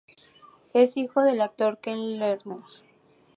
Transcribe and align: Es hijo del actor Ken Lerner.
Es 0.73 0.97
hijo 0.97 1.23
del 1.23 1.41
actor 1.41 1.77
Ken 1.77 2.17
Lerner. 2.17 2.63